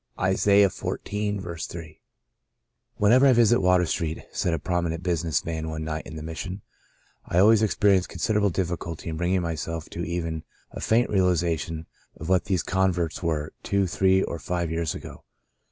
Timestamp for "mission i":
6.23-7.37